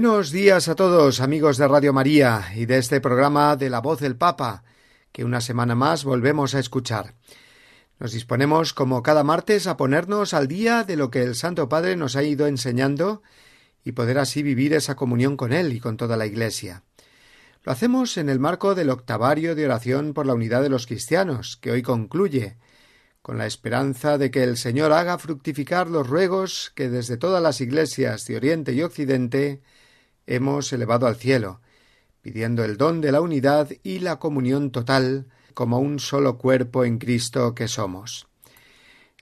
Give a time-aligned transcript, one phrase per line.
[0.00, 4.00] Buenos días a todos, amigos de Radio María y de este programa de La Voz
[4.00, 4.64] del Papa,
[5.12, 7.16] que una semana más volvemos a escuchar.
[7.98, 11.96] Nos disponemos, como cada martes, a ponernos al día de lo que el Santo Padre
[11.96, 13.20] nos ha ido enseñando
[13.84, 16.82] y poder así vivir esa comunión con Él y con toda la Iglesia.
[17.62, 21.58] Lo hacemos en el marco del octavario de oración por la unidad de los cristianos,
[21.60, 22.56] que hoy concluye,
[23.20, 27.60] con la esperanza de que el Señor haga fructificar los ruegos que desde todas las
[27.60, 29.60] iglesias de Oriente y Occidente
[30.30, 31.60] hemos elevado al cielo,
[32.22, 36.98] pidiendo el don de la unidad y la comunión total como un solo cuerpo en
[36.98, 38.28] Cristo que somos.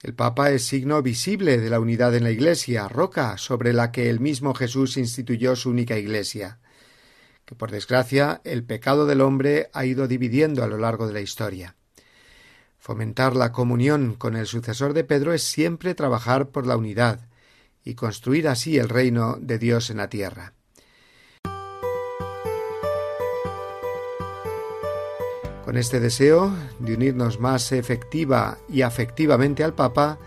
[0.01, 4.09] El Papa es signo visible de la unidad en la Iglesia, roca sobre la que
[4.09, 6.59] el mismo Jesús instituyó su única Iglesia,
[7.45, 11.21] que por desgracia el pecado del hombre ha ido dividiendo a lo largo de la
[11.21, 11.75] historia.
[12.77, 17.27] Fomentar la comunión con el sucesor de Pedro es siempre trabajar por la unidad
[17.83, 20.53] y construir así el reino de Dios en la tierra.
[25.69, 30.17] Con este deseo de unirnos más efectiva y afectivamente al Papa,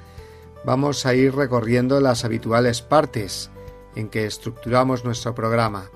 [0.64, 3.50] vamos a ir recorriendo las habituales partes
[3.97, 5.91] en que estructuramos nuestro programa,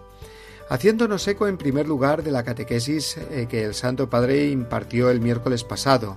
[0.69, 5.21] haciéndonos eco en primer lugar de la catequesis eh, que el Santo Padre impartió el
[5.21, 6.17] miércoles pasado,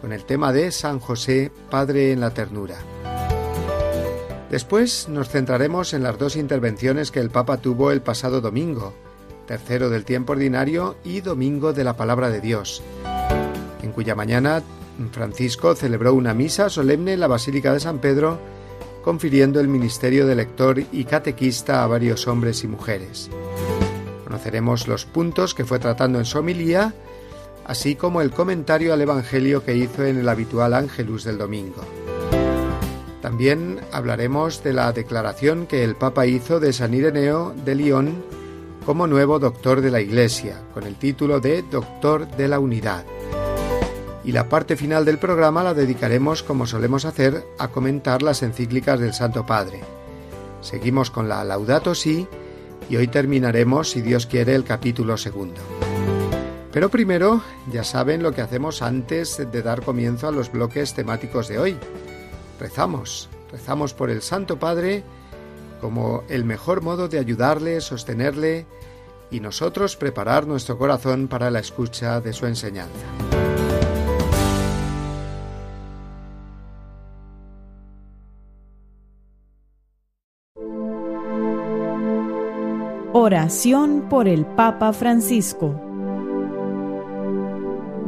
[0.00, 2.76] con el tema de San José, Padre en la Ternura.
[4.48, 8.94] Después nos centraremos en las dos intervenciones que el Papa tuvo el pasado domingo,
[9.46, 12.82] tercero del tiempo ordinario y domingo de la palabra de Dios,
[13.82, 14.62] en cuya mañana
[15.12, 18.38] Francisco celebró una misa solemne en la Basílica de San Pedro,
[19.02, 23.28] confiriendo el ministerio de lector y catequista a varios hombres y mujeres.
[24.24, 26.94] Conoceremos los puntos que fue tratando en su homilía,
[27.66, 31.82] así como el comentario al Evangelio que hizo en el habitual Ángelus del domingo.
[33.20, 38.22] También hablaremos de la declaración que el Papa hizo de San Ireneo de Lyon
[38.84, 43.04] como nuevo doctor de la Iglesia, con el título de Doctor de la Unidad.
[44.24, 49.00] Y la parte final del programa la dedicaremos, como solemos hacer, a comentar las encíclicas
[49.00, 49.80] del Santo Padre.
[50.60, 52.26] Seguimos con la Laudato Si
[52.88, 55.60] y hoy terminaremos, si Dios quiere, el capítulo segundo.
[56.72, 61.48] Pero primero, ya saben lo que hacemos antes de dar comienzo a los bloques temáticos
[61.48, 61.76] de hoy.
[62.60, 65.04] Rezamos, rezamos por el Santo Padre,
[65.80, 68.66] como el mejor modo de ayudarle, sostenerle
[69.30, 73.06] y nosotros preparar nuestro corazón para la escucha de su enseñanza.
[83.12, 85.80] Oración por el Papa Francisco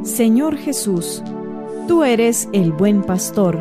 [0.06, 1.20] Señor Jesús,
[1.88, 3.60] tú eres el buen pastor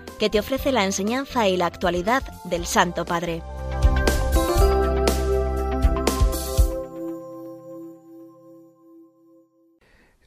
[0.21, 3.41] que te ofrece la enseñanza y la actualidad del Santo Padre.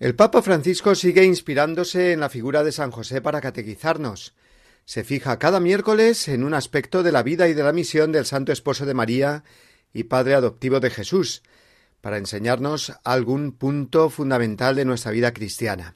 [0.01, 4.35] El Papa Francisco sigue inspirándose en la figura de San José para catequizarnos.
[4.85, 8.27] Se fija cada miércoles en un aspecto de la vida y de la misión del
[8.27, 9.45] Santo Esposo de María
[9.93, 11.45] y Padre adoptivo de Jesús,
[12.01, 15.95] para enseñarnos algún punto fundamental de nuestra vida cristiana.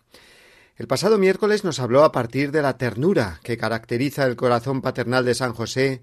[0.78, 5.24] El pasado miércoles nos habló a partir de la ternura que caracteriza el corazón paternal
[5.24, 6.02] de San José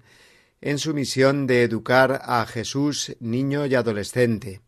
[0.60, 4.60] en su misión de educar a Jesús niño y adolescente.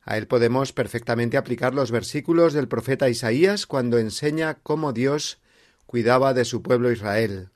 [0.00, 5.38] A él podemos perfectamente aplicar los versículos del profeta Isaías cuando enseña cómo Dios
[5.84, 7.50] cuidaba de su pueblo Israel.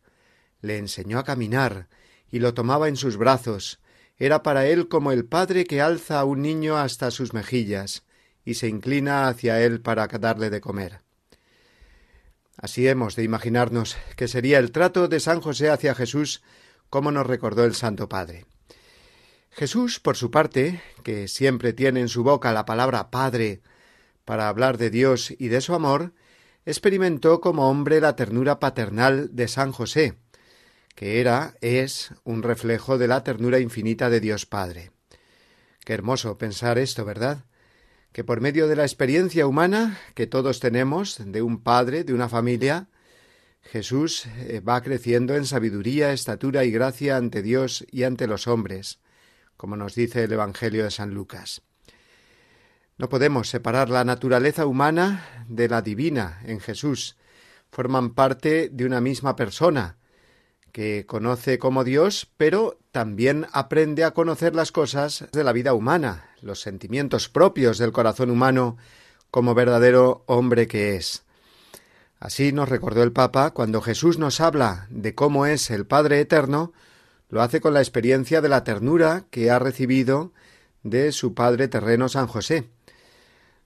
[0.61, 1.89] Le enseñó a caminar
[2.31, 3.81] y lo tomaba en sus brazos.
[4.19, 8.05] Era para él como el padre que alza a un niño hasta sus mejillas
[8.45, 11.04] y se inclina hacia él para darle de comer.
[12.57, 16.43] Así hemos de imaginarnos que sería el trato de San José hacia Jesús,
[16.89, 18.47] como nos recordó el Santo Padre.
[19.51, 23.63] Jesús, por su parte, que siempre tiene en su boca la palabra Padre
[24.25, 26.13] para hablar de Dios y de su amor,
[26.67, 30.19] experimentó como hombre la ternura paternal de San José,
[30.95, 34.91] que era, es, un reflejo de la ternura infinita de Dios Padre.
[35.85, 37.45] Qué hermoso pensar esto, ¿verdad?
[38.15, 42.29] Que por medio de la experiencia humana que todos tenemos de un padre, de una
[42.29, 42.87] familia,
[43.61, 49.01] Jesús eh, va creciendo en sabiduría, estatura y gracia ante Dios y ante los hombres,
[49.57, 51.63] como nos dice el Evangelio de San Lucas.
[52.99, 57.17] No podemos separar la naturaleza humana de la divina en Jesús.
[57.73, 59.97] Forman parte de una misma persona,
[60.75, 66.31] que conoce como Dios, pero también aprende a conocer las cosas de la vida humana,
[66.43, 68.77] los sentimientos propios del corazón humano,
[69.31, 71.23] como verdadero hombre que es.
[72.19, 76.73] Así nos recordó el Papa cuando Jesús nos habla de cómo es el Padre Eterno,
[77.29, 80.33] lo hace con la experiencia de la ternura que ha recibido
[80.83, 82.69] de su Padre terreno San José.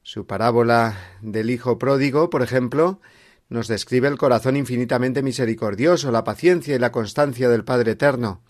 [0.02, 3.00] Su parábola del Hijo pródigo, por ejemplo,
[3.48, 8.42] nos describe el corazón infinitamente misericordioso, la paciencia y la constancia del Padre Eterno,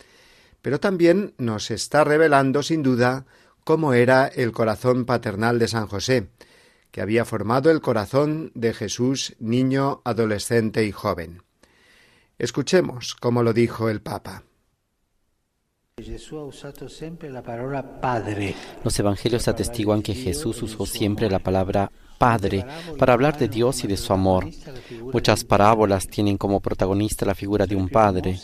[0.62, 3.26] pero también nos está revelando sin duda
[3.64, 6.30] cómo era el corazón paternal de San José,
[6.90, 11.42] que había formado el corazón de Jesús niño, adolescente y joven.
[12.38, 14.47] Escuchemos cómo lo dijo el Papa.
[18.84, 22.66] Los evangelios atestiguan que Jesús usó siempre la palabra Padre
[22.98, 24.46] para hablar de Dios y de su amor.
[25.12, 28.38] Muchas parábolas tienen como protagonista la figura de un Padre.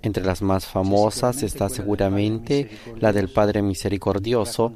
[0.00, 4.74] Entre las más famosas está seguramente la del Padre Misericordioso,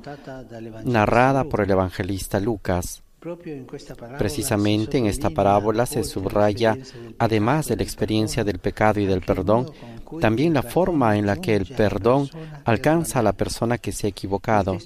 [0.85, 3.03] narrada por el evangelista Lucas.
[4.19, 6.77] Precisamente en esta parábola se subraya,
[7.19, 9.71] además de la experiencia del pecado y del perdón,
[10.21, 12.29] también la forma en la que el perdón
[12.65, 14.77] alcanza a la persona que se ha equivocado.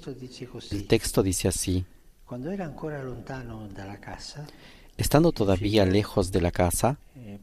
[0.71, 1.85] El texto dice así.
[4.97, 7.39] Estando todavía lejos de la casa, eh,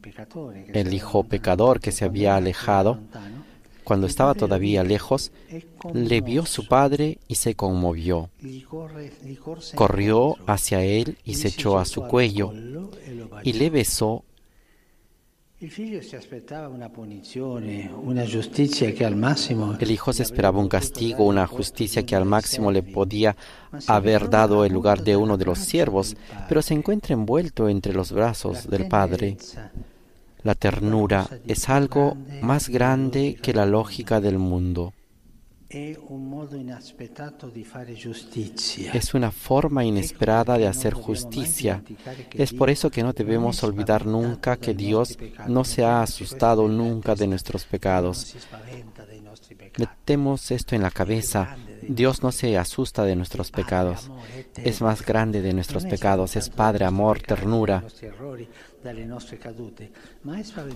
[0.72, 2.98] el hijo pecador que se había alejado,
[3.84, 5.30] cuando estaba todavía lejos,
[5.92, 8.30] le vio su padre y se conmovió.
[9.74, 12.52] Corrió hacia él y se echó a su cuello
[13.42, 14.24] y le besó
[19.80, 23.36] el hijo se esperaba un castigo, una justicia que al máximo le podía
[23.86, 26.16] haber dado el lugar de uno de los siervos,
[26.48, 29.36] pero se encuentra envuelto entre los brazos del Padre.
[30.44, 34.92] La ternura es algo más grande que la lógica del mundo.
[38.92, 41.82] Es una forma inesperada de hacer justicia.
[42.34, 47.14] Es por eso que no debemos olvidar nunca que Dios no se ha asustado nunca
[47.14, 48.36] de nuestros pecados.
[49.78, 51.56] Metemos esto en la cabeza.
[51.88, 54.10] Dios no se asusta de nuestros pecados.
[54.56, 56.36] Es más grande de nuestros pecados.
[56.36, 57.82] Es Padre, amor, ternura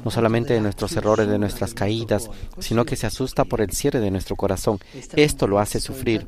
[0.04, 4.00] no solamente de nuestros errores, de nuestras caídas, sino que se asusta por el cierre
[4.00, 4.78] de nuestro corazón.
[5.14, 6.26] Esto lo hace sufrir.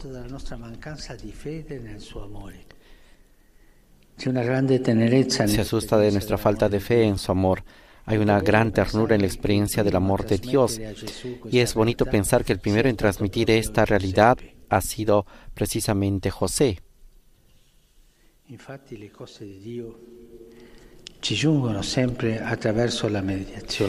[5.49, 7.65] Se asusta de nuestra falta de fe en su amor.
[8.05, 10.81] Hay una gran ternura en la experiencia del amor de Dios.
[11.51, 14.37] Y es bonito pensar que el primero en transmitir esta realidad
[14.69, 16.83] ha sido precisamente José.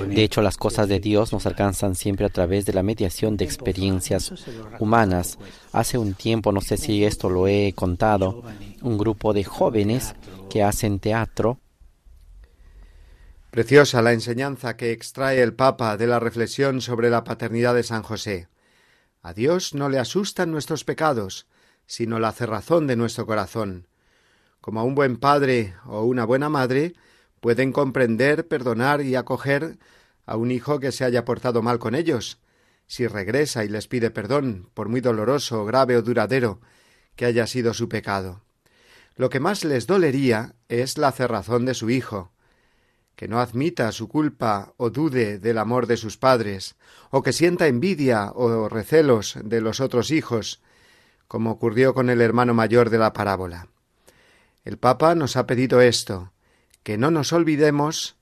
[0.08, 3.46] De hecho, las cosas de Dios nos alcanzan siempre a través de la mediación de
[3.46, 4.34] experiencias
[4.80, 5.38] humanas.
[5.72, 8.44] Hace un tiempo, no sé si esto lo he contado,
[8.82, 10.14] un grupo de jóvenes
[10.50, 11.60] que hacen teatro.
[13.50, 18.04] Preciosa la enseñanza que extrae el Papa de la reflexión sobre la paternidad de San
[18.04, 18.48] José.
[19.22, 21.48] A Dios no le asustan nuestros pecados,
[21.86, 23.88] sino la cerrazón de nuestro corazón.
[24.62, 26.94] Como a un buen padre o una buena madre,
[27.42, 29.78] pueden comprender, perdonar y acoger
[30.26, 32.40] a un hijo que se haya portado mal con ellos,
[32.88, 36.62] si regresa y les pide perdón, por muy doloroso, grave o duradero
[37.16, 38.44] que haya sido su pecado.
[39.16, 42.32] Lo que más les dolería es la cerrazón de su hijo,
[43.16, 46.76] que no admita su culpa o dude del amor de sus padres,
[47.10, 50.62] o que sienta envidia o recelos de los otros hijos,
[51.28, 53.68] como ocurrió con el hermano mayor de la parábola.
[54.64, 56.32] El Papa nos ha pedido esto,
[56.84, 58.16] que no nos olvidemos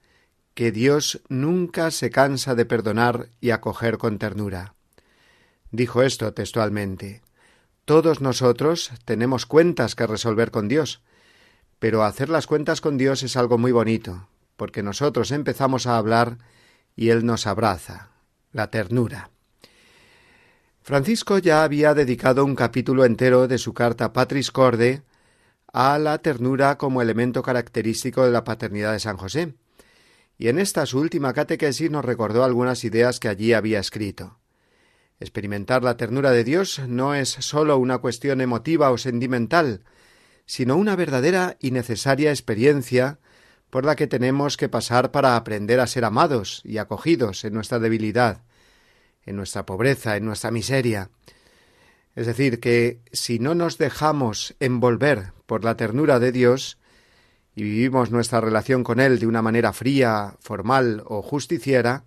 [0.53, 4.73] que Dios nunca se cansa de perdonar y acoger con ternura.
[5.71, 7.21] Dijo esto textualmente.
[7.85, 11.01] Todos nosotros tenemos cuentas que resolver con Dios,
[11.79, 16.37] pero hacer las cuentas con Dios es algo muy bonito, porque nosotros empezamos a hablar
[16.95, 18.09] y Él nos abraza,
[18.51, 19.31] la ternura.
[20.81, 25.03] Francisco ya había dedicado un capítulo entero de su carta Patris Corde
[25.73, 29.55] a la ternura como elemento característico de la paternidad de San José,
[30.37, 34.39] y en esta su última catequesis nos recordó algunas ideas que allí había escrito.
[35.19, 39.83] Experimentar la ternura de Dios no es sólo una cuestión emotiva o sentimental,
[40.45, 43.19] sino una verdadera y necesaria experiencia
[43.69, 47.79] por la que tenemos que pasar para aprender a ser amados y acogidos en nuestra
[47.79, 48.43] debilidad,
[49.25, 51.11] en nuestra pobreza, en nuestra miseria.
[52.19, 56.77] Es decir, que si no nos dejamos envolver por la ternura de Dios,
[57.55, 62.03] y vivimos nuestra relación con Él de una manera fría, formal o justiciera,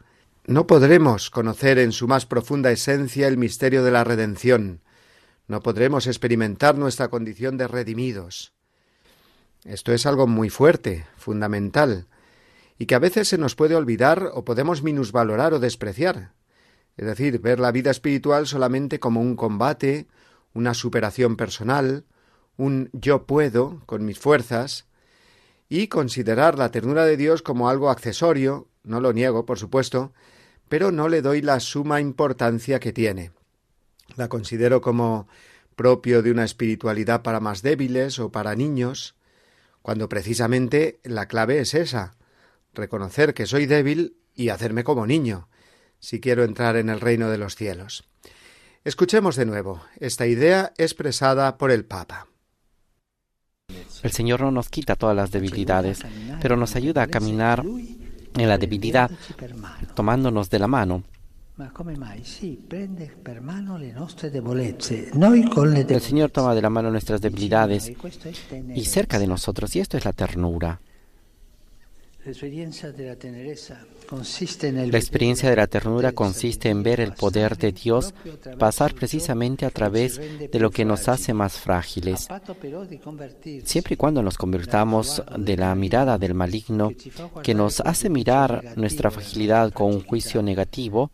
[0.47, 4.83] no podremos conocer en su más profunda esencia el misterio de la redención,
[5.49, 8.53] no podremos experimentar nuestra condición de redimidos.
[9.65, 12.07] Esto es algo muy fuerte, fundamental,
[12.79, 16.33] y que a veces se nos puede olvidar o podemos minusvalorar o despreciar.
[16.97, 20.07] Es decir, ver la vida espiritual solamente como un combate,
[20.53, 22.05] una superación personal,
[22.57, 24.87] un yo puedo con mis fuerzas,
[25.69, 30.13] y considerar la ternura de Dios como algo accesorio, no lo niego, por supuesto,
[30.69, 33.33] pero no le doy la suma importancia que tiene.
[34.17, 35.29] La considero como
[35.77, 39.17] propio de una espiritualidad para más débiles o para niños,
[39.81, 42.17] cuando precisamente la clave es esa,
[42.75, 45.49] reconocer que soy débil y hacerme como niño,
[46.03, 48.05] si quiero entrar en el reino de los cielos.
[48.85, 52.27] Escuchemos de nuevo esta idea expresada por el Papa.
[54.03, 56.01] El Señor no nos quita todas las debilidades,
[56.43, 59.11] pero nos ayuda a caminar en la debilidad
[59.95, 61.05] tomándonos de la mano.
[65.95, 67.93] El Señor toma de la mano nuestras debilidades
[68.75, 70.81] y cerca de nosotros, y esto es la ternura.
[72.25, 72.31] La
[74.99, 78.15] experiencia de la ternura consiste en ver el poder de Dios
[78.59, 82.29] pasar precisamente a través de lo que nos hace más frágiles.
[83.65, 86.93] Siempre y cuando nos convirtamos de la mirada del maligno,
[87.43, 91.11] que nos hace mirar nuestra fragilidad con un juicio negativo,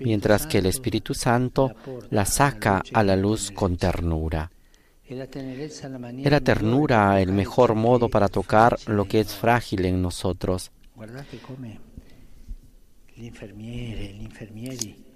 [0.00, 1.74] mientras que el Espíritu Santo
[2.10, 4.50] la saca a la luz con ternura.
[6.24, 10.70] Era ternura el mejor modo para tocar lo que es frágil en nosotros.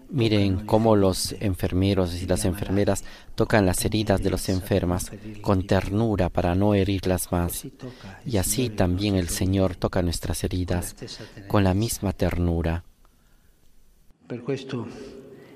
[0.08, 5.10] Miren cómo los enfermeros y las enfermeras tocan las heridas de los enfermas
[5.40, 7.66] con ternura para no herirlas más.
[8.24, 10.94] Y así también el Señor toca nuestras heridas
[11.48, 12.84] con la misma ternura.
[14.28, 14.86] Por esto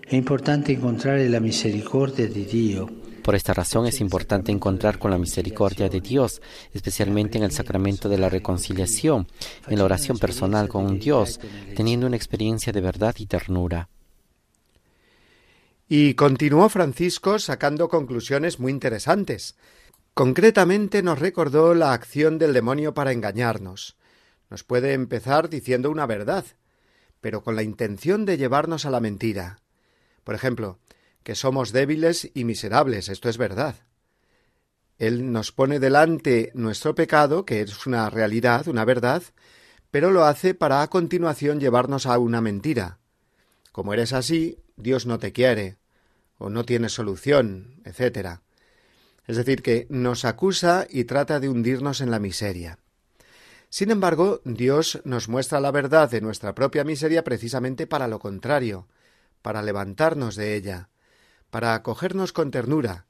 [0.06, 2.90] es importante encontrar la misericordia de Dios
[3.22, 6.40] por esta razón es importante encontrar con la misericordia de Dios,
[6.72, 9.26] especialmente en el sacramento de la reconciliación,
[9.68, 11.40] en la oración personal con Dios,
[11.76, 13.88] teniendo una experiencia de verdad y ternura.
[15.88, 19.56] Y continuó Francisco sacando conclusiones muy interesantes.
[20.14, 23.96] Concretamente nos recordó la acción del demonio para engañarnos.
[24.50, 26.44] Nos puede empezar diciendo una verdad,
[27.20, 29.58] pero con la intención de llevarnos a la mentira.
[30.22, 30.78] Por ejemplo,
[31.22, 33.76] que somos débiles y miserables, esto es verdad.
[34.98, 39.22] Él nos pone delante nuestro pecado, que es una realidad, una verdad,
[39.90, 42.98] pero lo hace para a continuación llevarnos a una mentira.
[43.72, 45.78] Como eres así, Dios no te quiere,
[46.38, 48.40] o no tienes solución, etc.
[49.26, 52.78] Es decir, que nos acusa y trata de hundirnos en la miseria.
[53.68, 58.88] Sin embargo, Dios nos muestra la verdad de nuestra propia miseria precisamente para lo contrario,
[59.42, 60.88] para levantarnos de ella,
[61.50, 63.07] para acogernos con ternura,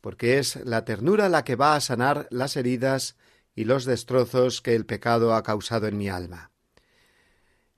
[0.00, 3.16] porque es la ternura la que va a sanar las heridas
[3.54, 6.50] y los destrozos que el pecado ha causado en mi alma.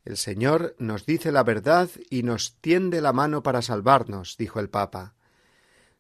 [0.05, 4.69] El Señor nos dice la verdad y nos tiende la mano para salvarnos, dijo el
[4.69, 5.15] Papa.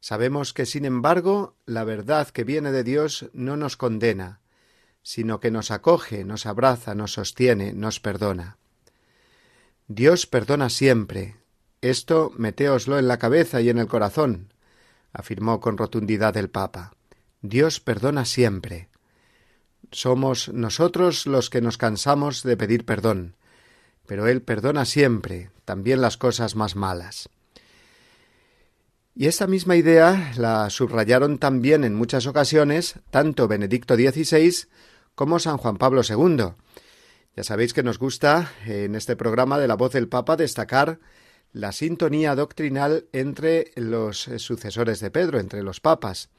[0.00, 4.40] Sabemos que, sin embargo, la verdad que viene de Dios no nos condena,
[5.02, 8.58] sino que nos acoge, nos abraza, nos sostiene, nos perdona.
[9.86, 11.36] Dios perdona siempre,
[11.82, 14.52] esto meteoslo en la cabeza y en el corazón,
[15.12, 16.94] afirmó con rotundidad el Papa.
[17.42, 18.88] Dios perdona siempre.
[19.90, 23.36] somos nosotros los que nos cansamos de pedir perdón,
[24.06, 27.28] pero Él perdona siempre, también las cosas más malas.
[29.14, 34.68] Y esta misma idea la subrayaron también en muchas ocasiones tanto Benedicto XVI
[35.14, 36.54] como San Juan Pablo II.
[37.36, 40.98] Ya sabéis que nos gusta en este programa de la voz del Papa destacar
[41.52, 46.30] la sintonía doctrinal entre los sucesores de Pedro, entre los papas.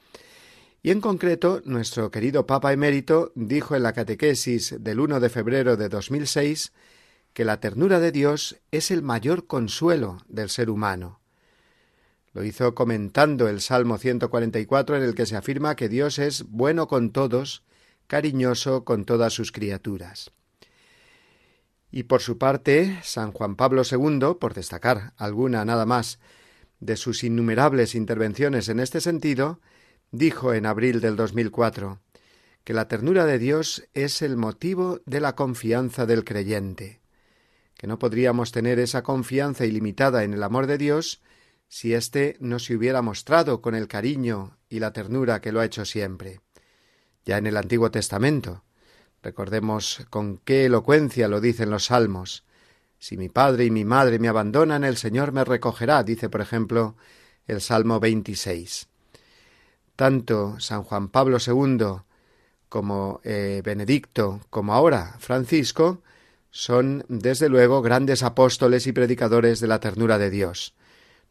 [0.82, 5.78] Y en concreto, nuestro querido Papa emérito dijo en la catequesis del 1 de febrero
[5.78, 6.74] de 2006
[7.34, 11.22] que la ternura de Dios es el mayor consuelo del ser humano.
[12.34, 16.88] Lo hizo comentando el Salmo 144 en el que se afirma que Dios es bueno
[16.88, 17.64] con todos,
[18.08, 20.32] cariñoso con todas sus criaturas.
[21.96, 26.18] Y por su parte, San Juan Pablo II, por destacar alguna nada más
[26.80, 29.60] de sus innumerables intervenciones en este sentido,
[30.10, 32.02] dijo en abril del 2004
[32.64, 37.04] que la ternura de Dios es el motivo de la confianza del creyente,
[37.76, 41.22] que no podríamos tener esa confianza ilimitada en el amor de Dios
[41.68, 45.66] si éste no se hubiera mostrado con el cariño y la ternura que lo ha
[45.66, 46.42] hecho siempre.
[47.24, 48.64] Ya en el Antiguo Testamento,
[49.24, 52.44] recordemos con qué elocuencia lo dicen los salmos.
[53.00, 56.96] Si mi padre y mi madre me abandonan, el Señor me recogerá, dice por ejemplo
[57.48, 58.90] el Salmo 26
[59.96, 62.02] tanto San Juan Pablo II
[62.70, 66.02] como eh, Benedicto, como ahora Francisco,
[66.50, 70.74] son desde luego grandes apóstoles y predicadores de la ternura de Dios,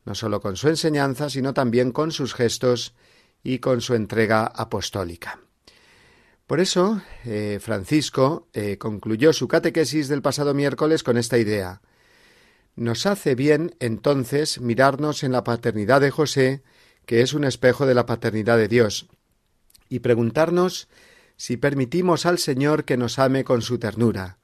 [0.04, 2.94] no sólo con su enseñanza, sino también con sus gestos
[3.42, 5.40] y con su entrega apostólica.
[6.52, 11.80] Por eso, eh, Francisco eh, concluyó su catequesis del pasado miércoles con esta idea.
[12.76, 16.62] Nos hace bien, entonces, mirarnos en la paternidad de José
[17.06, 19.08] que es un espejo de la paternidad de Dios,
[19.88, 20.90] y preguntarnos
[21.38, 24.36] si permitimos al Señor que nos ame con su ternura,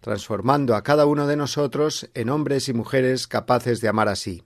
[0.00, 4.44] transformando a cada uno de nosotros en hombres y mujeres capaces de amar así.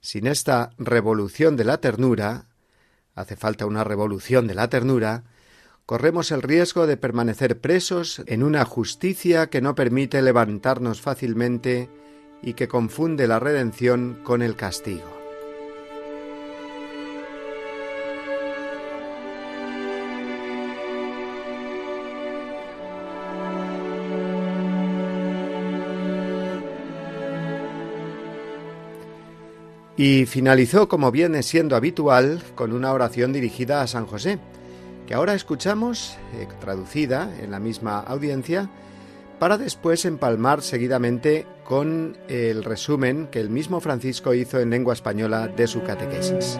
[0.00, 2.46] Sin esta revolución de la ternura,
[3.16, 5.24] hace falta una revolución de la ternura,
[5.86, 11.88] corremos el riesgo de permanecer presos en una justicia que no permite levantarnos fácilmente
[12.42, 15.16] y que confunde la redención con el castigo.
[29.98, 34.38] Y finalizó, como viene siendo habitual, con una oración dirigida a San José,
[35.06, 38.68] que ahora escuchamos, eh, traducida en la misma audiencia,
[39.38, 45.48] para después empalmar seguidamente con el resumen que el mismo Francisco hizo en lengua española
[45.48, 46.58] de su catequesis.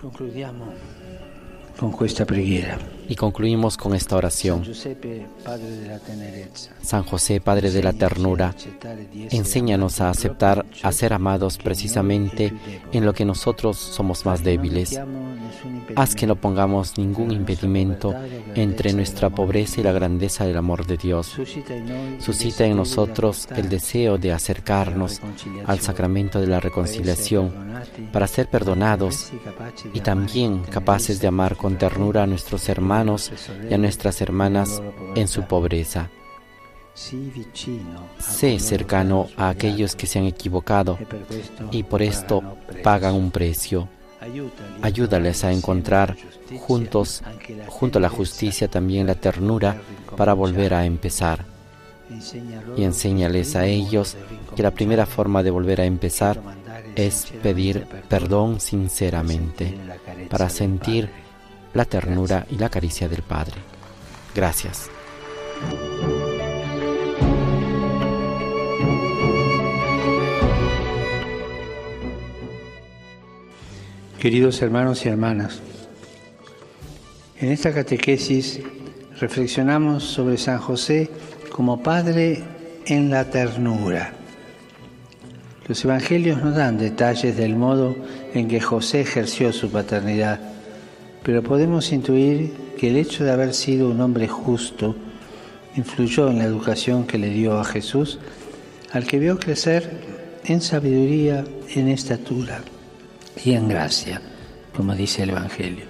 [0.00, 0.74] Concluyamos
[1.78, 2.78] con esta preghiera.
[3.10, 4.62] Y concluimos con esta oración.
[6.80, 8.54] San José, Padre de la Ternura,
[9.32, 12.52] enséñanos a aceptar, a ser amados precisamente
[12.92, 15.00] en lo que nosotros somos más débiles.
[15.96, 18.14] Haz que no pongamos ningún impedimento
[18.54, 21.36] entre nuestra pobreza y la grandeza del amor de Dios.
[22.20, 25.20] Suscita en nosotros el deseo de acercarnos
[25.66, 27.52] al sacramento de la reconciliación
[28.12, 29.32] para ser perdonados
[29.92, 32.99] y también capaces de amar con ternura a nuestros hermanos
[33.68, 34.82] y a nuestras hermanas
[35.14, 36.10] en su pobreza.
[38.18, 40.98] Sé cercano a aquellos que se han equivocado
[41.70, 42.42] y por esto
[42.82, 43.88] pagan un precio.
[44.82, 46.16] Ayúdales a encontrar
[46.58, 47.22] juntos,
[47.68, 49.80] junto a la justicia, también la ternura
[50.16, 51.44] para volver a empezar.
[52.76, 54.16] Y enséñales a ellos
[54.56, 56.40] que la primera forma de volver a empezar
[56.96, 59.78] es pedir perdón sinceramente,
[60.28, 61.08] para sentir
[61.74, 63.56] la ternura y la caricia del Padre.
[64.34, 64.90] Gracias.
[74.18, 75.60] Queridos hermanos y hermanas,
[77.38, 78.60] en esta catequesis
[79.18, 81.10] reflexionamos sobre San José
[81.50, 82.42] como Padre
[82.84, 84.12] en la ternura.
[85.66, 87.96] Los evangelios nos dan detalles del modo
[88.34, 90.49] en que José ejerció su paternidad
[91.22, 94.96] pero podemos intuir que el hecho de haber sido un hombre justo
[95.76, 98.18] influyó en la educación que le dio a Jesús,
[98.92, 99.90] al que vio crecer
[100.44, 102.62] en sabiduría, en estatura
[103.44, 104.20] y en gracia,
[104.74, 105.84] como dice el Evangelio.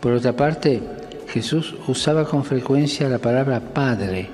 [0.00, 0.80] Por otra parte,
[1.28, 4.30] Jesús usaba con frecuencia la palabra Padre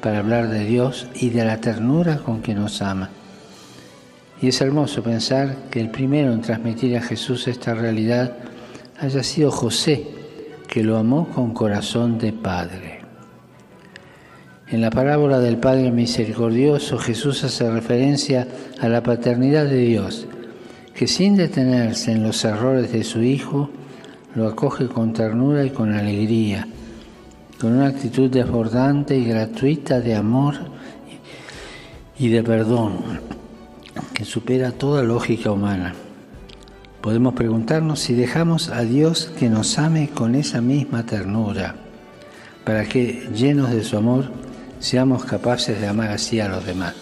[0.00, 3.10] para hablar de Dios y de la ternura con que nos ama.
[4.40, 8.36] Y es hermoso pensar que el primero en transmitir a Jesús esta realidad
[9.02, 10.06] haya sido José,
[10.68, 13.00] que lo amó con corazón de padre.
[14.68, 18.46] En la parábola del Padre Misericordioso Jesús hace referencia
[18.80, 20.28] a la paternidad de Dios,
[20.94, 23.70] que sin detenerse en los errores de su Hijo,
[24.36, 26.68] lo acoge con ternura y con alegría,
[27.60, 30.54] con una actitud desbordante y gratuita de amor
[32.18, 32.98] y de perdón
[34.14, 35.92] que supera toda lógica humana.
[37.02, 41.74] Podemos preguntarnos si dejamos a Dios que nos ame con esa misma ternura,
[42.64, 44.30] para que, llenos de su amor,
[44.78, 47.01] seamos capaces de amar así a los demás.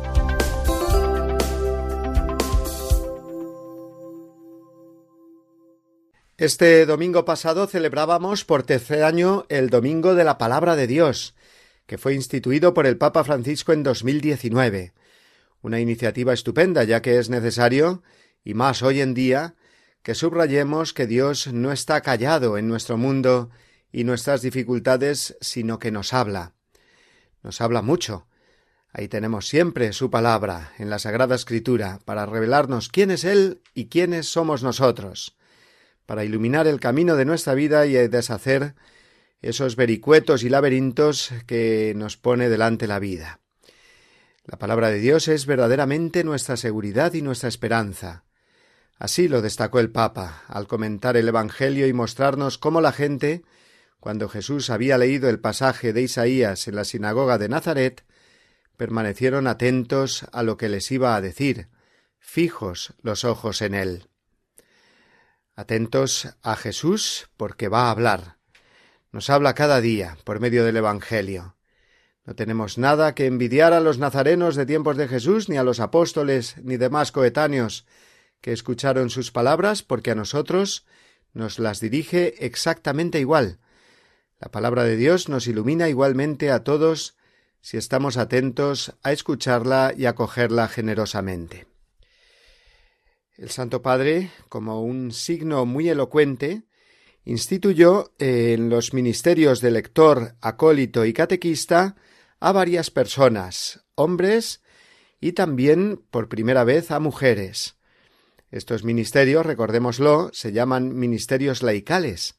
[6.41, 11.35] Este domingo pasado celebrábamos por tercer año el Domingo de la Palabra de Dios,
[11.85, 14.91] que fue instituido por el Papa Francisco en 2019.
[15.61, 18.01] Una iniciativa estupenda, ya que es necesario,
[18.43, 19.53] y más hoy en día,
[20.01, 23.51] que subrayemos que Dios no está callado en nuestro mundo
[23.91, 26.55] y nuestras dificultades, sino que nos habla.
[27.43, 28.25] Nos habla mucho.
[28.91, 33.89] Ahí tenemos siempre su palabra en la Sagrada Escritura para revelarnos quién es Él y
[33.89, 35.37] quiénes somos nosotros
[36.05, 38.75] para iluminar el camino de nuestra vida y deshacer
[39.41, 43.39] esos vericuetos y laberintos que nos pone delante la vida.
[44.45, 48.23] La palabra de Dios es verdaderamente nuestra seguridad y nuestra esperanza.
[48.97, 53.43] Así lo destacó el Papa al comentar el Evangelio y mostrarnos cómo la gente,
[53.99, 58.03] cuando Jesús había leído el pasaje de Isaías en la sinagoga de Nazaret,
[58.77, 61.69] permanecieron atentos a lo que les iba a decir,
[62.19, 64.10] fijos los ojos en él.
[65.61, 68.37] Atentos a Jesús porque va a hablar.
[69.11, 71.55] Nos habla cada día por medio del Evangelio.
[72.25, 75.79] No tenemos nada que envidiar a los nazarenos de tiempos de Jesús, ni a los
[75.79, 77.85] apóstoles, ni demás coetáneos
[78.41, 80.87] que escucharon sus palabras, porque a nosotros
[81.31, 83.59] nos las dirige exactamente igual.
[84.39, 87.15] La palabra de Dios nos ilumina igualmente a todos
[87.61, 91.70] si estamos atentos a escucharla y acogerla generosamente.
[93.41, 96.61] El Santo Padre, como un signo muy elocuente,
[97.25, 101.95] instituyó en los ministerios de lector, acólito y catequista
[102.39, 104.61] a varias personas, hombres
[105.19, 107.77] y también por primera vez a mujeres.
[108.51, 112.35] Estos ministerios, recordémoslo, se llaman ministerios laicales,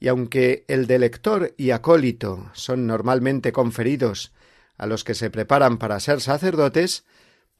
[0.00, 4.32] y aunque el de lector y acólito son normalmente conferidos
[4.78, 7.04] a los que se preparan para ser sacerdotes,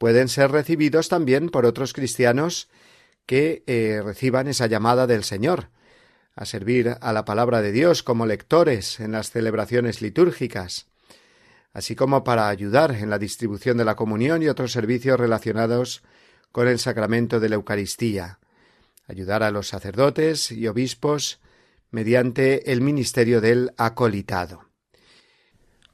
[0.03, 2.67] pueden ser recibidos también por otros cristianos
[3.25, 5.69] que eh, reciban esa llamada del Señor,
[6.35, 10.87] a servir a la palabra de Dios como lectores en las celebraciones litúrgicas,
[11.71, 16.03] así como para ayudar en la distribución de la comunión y otros servicios relacionados
[16.51, 18.39] con el sacramento de la Eucaristía,
[19.07, 21.39] ayudar a los sacerdotes y obispos
[21.91, 24.72] mediante el ministerio del acolitado.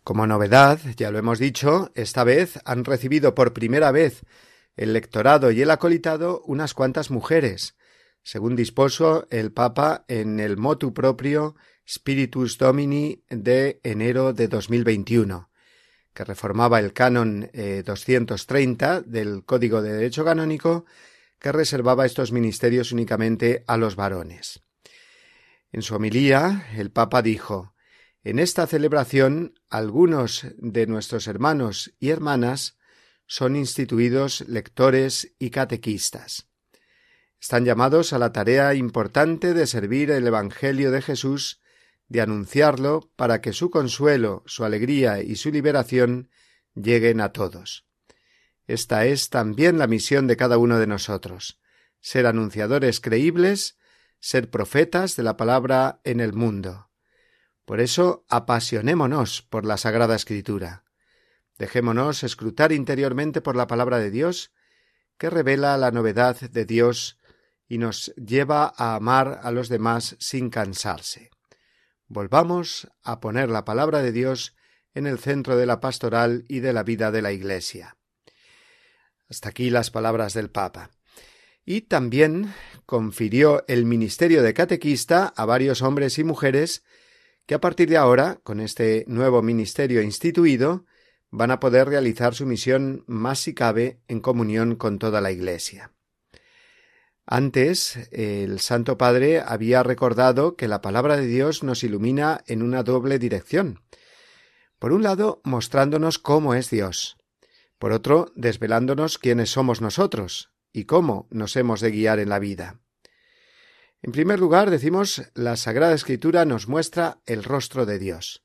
[0.04, 4.24] Como novedad, ya lo hemos dicho, esta vez han recibido por primera vez
[4.76, 7.76] el lectorado y el acolitado unas cuantas mujeres,
[8.24, 11.56] según dispuso el Papa en el motu propio
[11.88, 15.50] Spiritus Domini de enero de 2021,
[16.14, 17.50] que reformaba el canon
[17.86, 20.86] 230 eh, del Código de Derecho Canónico
[21.40, 24.62] que reservaba estos ministerios únicamente a los varones.
[25.72, 27.74] En su homilía, el Papa dijo
[28.23, 32.77] En esta celebración, algunos de nuestros hermanos y hermanas
[33.27, 36.47] son instituidos lectores y catequistas.
[37.39, 41.62] Están llamados a la tarea importante de servir el Evangelio de Jesús,
[42.10, 46.29] de anunciarlo para que su consuelo, su alegría y su liberación
[46.75, 47.86] lleguen a todos.
[48.67, 51.62] Esta es también la misión de cada uno de nosotros,
[52.01, 53.77] ser anunciadores creíbles,
[54.19, 56.88] ser profetas de la palabra en el mundo.
[57.69, 60.86] Por eso apasionémonos por la Sagrada Escritura.
[61.60, 64.51] Dejémonos escrutar interiormente por la palabra de Dios,
[65.19, 67.19] que revela la novedad de Dios
[67.67, 71.29] y nos lleva a amar a los demás sin cansarse.
[72.08, 74.55] Volvamos a poner la palabra de Dios
[74.95, 77.97] en el centro de la pastoral y de la vida de la Iglesia.
[79.29, 80.89] Hasta aquí las palabras del Papa.
[81.65, 82.51] Y también
[82.88, 86.84] confirió el ministerio de catequista a varios hombres y mujeres
[87.50, 90.86] que a partir de ahora, con este nuevo ministerio instituido,
[91.32, 95.92] van a poder realizar su misión más si cabe en comunión con toda la Iglesia.
[97.26, 102.84] Antes, el Santo Padre había recordado que la palabra de Dios nos ilumina en una
[102.84, 103.82] doble dirección.
[104.78, 107.18] Por un lado, mostrándonos cómo es Dios.
[107.80, 112.80] Por otro, desvelándonos quiénes somos nosotros y cómo nos hemos de guiar en la vida.
[114.02, 118.44] En primer lugar, decimos, la Sagrada Escritura nos muestra el rostro de Dios.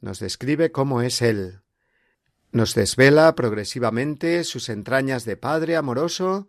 [0.00, 1.60] Nos describe cómo es Él.
[2.52, 6.48] Nos desvela progresivamente sus entrañas de Padre amoroso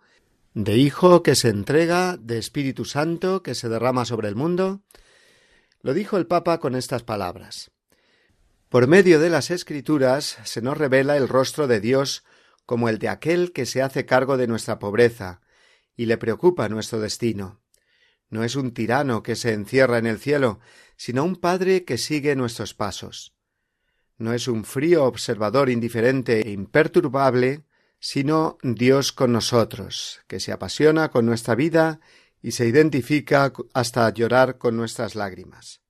[0.53, 4.81] de Hijo que se entrega, de Espíritu Santo que se derrama sobre el mundo?
[5.81, 7.71] Lo dijo el Papa con estas palabras.
[8.67, 12.23] Por medio de las Escrituras se nos revela el rostro de Dios
[12.65, 15.41] como el de aquel que se hace cargo de nuestra pobreza
[15.95, 17.60] y le preocupa nuestro destino.
[18.31, 20.59] No es un tirano que se encierra en el cielo,
[20.95, 23.35] sino un Padre que sigue nuestros pasos.
[24.17, 27.65] No es un frío observador indiferente e imperturbable,
[27.99, 31.99] sino Dios con nosotros, que se apasiona con nuestra vida
[32.41, 35.81] y se identifica hasta llorar con nuestras lágrimas.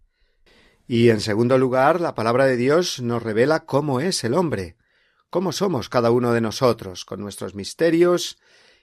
[0.87, 4.77] Y en segundo lugar, la palabra de Dios nos revela cómo es el hombre,
[5.29, 8.39] cómo somos cada uno de nosotros, con nuestros misterios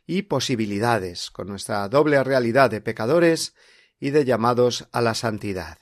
[0.09, 3.55] y posibilidades, con nuestra doble realidad de pecadores
[4.01, 5.79] y de llamados a la santidad.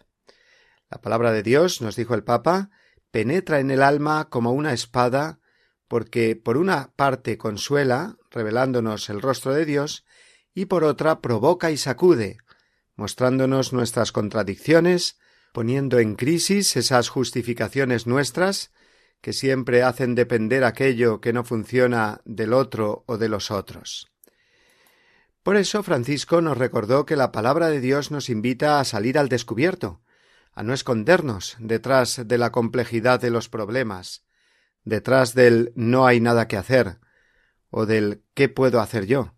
[0.91, 2.71] La palabra de Dios, nos dijo el Papa,
[3.13, 5.39] penetra en el alma como una espada
[5.87, 10.05] porque por una parte consuela, revelándonos el rostro de Dios,
[10.53, 12.39] y por otra provoca y sacude,
[12.97, 15.19] mostrándonos nuestras contradicciones,
[15.53, 18.73] poniendo en crisis esas justificaciones nuestras
[19.21, 24.09] que siempre hacen depender aquello que no funciona del otro o de los otros.
[25.47, 29.29] Por eso Francisco nos recordó que la palabra de Dios nos invita a salir al
[29.29, 30.03] descubierto,
[30.53, 34.25] a no escondernos detrás de la complejidad de los problemas,
[34.83, 36.99] detrás del no hay nada que hacer
[37.71, 39.37] o del ¿qué puedo hacer yo?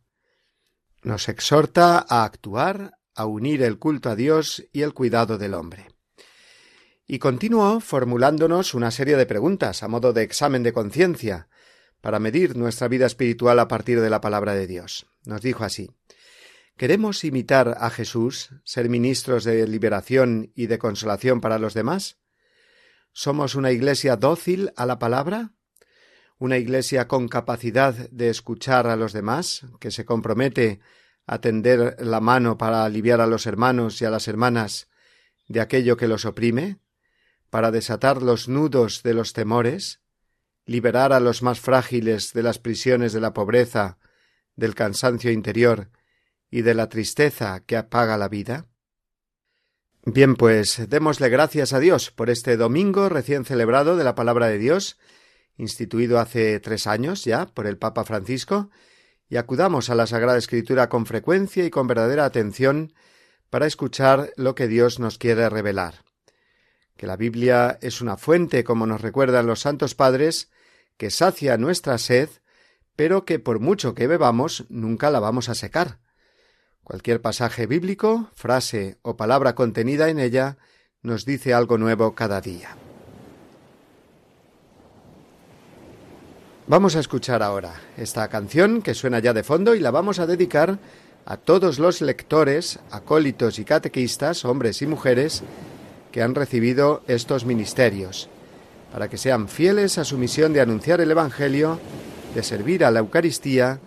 [1.03, 5.89] Nos exhorta a actuar, a unir el culto a Dios y el cuidado del hombre.
[7.07, 11.51] Y continuó formulándonos una serie de preguntas a modo de examen de conciencia
[12.01, 15.07] para medir nuestra vida espiritual a partir de la palabra de Dios.
[15.25, 15.91] Nos dijo así
[16.79, 22.19] ¿Queremos imitar a Jesús, ser ministros de liberación y de consolación para los demás?
[23.13, 25.55] ¿Somos una iglesia dócil a la palabra?
[26.39, 30.79] ¿Una iglesia con capacidad de escuchar a los demás, que se compromete
[31.27, 34.89] a tender la mano para aliviar a los hermanos y a las hermanas
[35.49, 36.79] de aquello que los oprime,
[37.51, 40.01] para desatar los nudos de los temores,
[40.69, 43.99] liberar a los más frágiles de las prisiones de la pobreza,
[44.55, 45.91] del cansancio interior
[46.51, 48.67] y de la tristeza que apaga la vida?
[50.05, 54.59] Bien, pues démosle gracias a Dios por este domingo recién celebrado de la palabra de
[54.59, 54.99] Dios,
[55.57, 58.71] instituido hace tres años ya por el Papa Francisco,
[59.31, 62.93] y acudamos a la Sagrada Escritura con frecuencia y con verdadera atención
[63.49, 66.05] para escuchar lo que Dios nos quiere revelar.
[66.99, 70.51] Que la Biblia es una fuente, como nos recuerdan los santos padres,
[70.99, 72.29] que sacia nuestra sed,
[72.97, 76.01] pero que por mucho que bebamos nunca la vamos a secar
[76.89, 80.57] Cualquier pasaje bíblico, frase o palabra contenida en ella
[81.03, 82.79] nos dice algo nuevo cada día.
[86.67, 90.27] Vamos a escuchar ahora esta canción que suena ya de fondo y la vamos a
[90.27, 90.79] dedicar
[91.27, 95.43] a todos los lectores, acólitos y catequistas, hombres y mujeres,
[96.11, 98.31] que han recibido estos ministerios,
[98.93, 101.79] para que sean fieles a su misión de anunciar el Evangelio,
[102.35, 103.81] de servir a la Eucaristía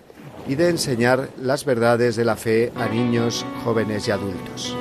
[0.47, 4.75] y de enseñar las verdades de la fe a niños, jóvenes y adultos.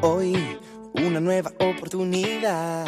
[0.00, 0.58] Hoy
[0.94, 2.86] una nueva oportunidad.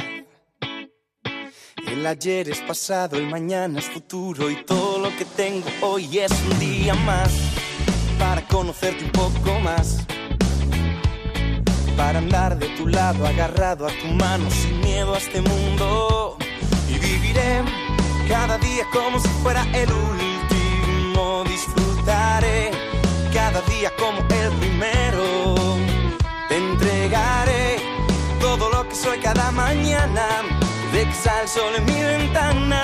[1.86, 6.32] El ayer es pasado, el mañana es futuro y todo lo que tengo hoy es
[6.50, 7.32] un día más
[8.18, 10.06] para conocerte un poco más.
[11.96, 16.36] Para andar de tu lado agarrado a tu mano sin miedo a este mundo
[16.88, 17.62] y viviré
[18.28, 21.44] cada día como si fuera el último.
[21.44, 22.72] Disfrutaré
[23.32, 25.54] cada día como el primero.
[26.48, 27.76] Te entregaré
[28.40, 30.26] todo lo que soy cada mañana.
[30.92, 32.82] De que sale sol en mi ventana.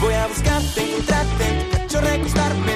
[0.00, 1.84] Voy a buscarte, encontrarte en tu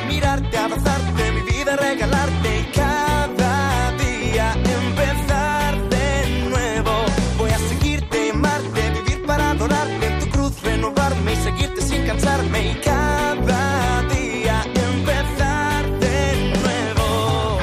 [0.06, 1.37] mirarte, abrazarte,
[1.68, 6.90] vida regalarte y cada día empezar de nuevo.
[7.36, 12.72] Voy a seguirte, amarte, vivir para adorarte en tu cruz, renovarme y seguirte sin cansarme
[12.72, 17.58] y cada día empezar de nuevo.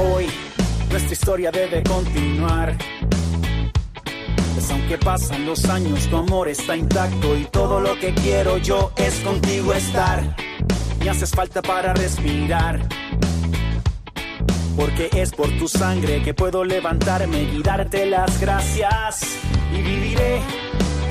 [0.00, 0.26] Hoy
[0.90, 2.91] nuestra historia debe continuar.
[4.92, 9.20] Aunque pasan los años, tu amor está intacto y todo lo que quiero yo es
[9.20, 10.36] contigo estar.
[10.98, 12.78] Me haces falta para respirar.
[14.76, 19.38] Porque es por tu sangre que puedo levantarme y darte las gracias.
[19.72, 20.42] Y viviré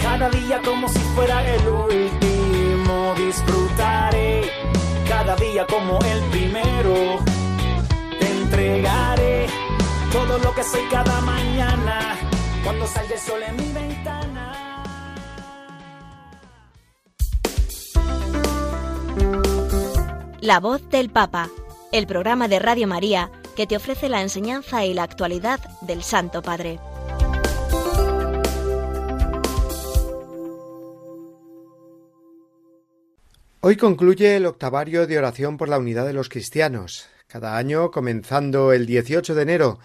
[0.03, 3.15] cada día como si fuera el último.
[3.17, 4.43] Disfrutaré
[5.09, 7.17] cada día como el primero
[8.19, 9.47] te entregaré
[10.11, 12.30] todo lo que soy cada mañana
[12.63, 14.83] cuando salga el sol en mi ventana.
[20.41, 21.49] La voz del Papa,
[21.91, 26.41] el programa de Radio María que te ofrece la enseñanza y la actualidad del Santo
[26.41, 26.79] Padre.
[33.63, 37.07] Hoy concluye el octavario de oración por la unidad de los cristianos.
[37.27, 39.79] Cada año, comenzando el 18 de enero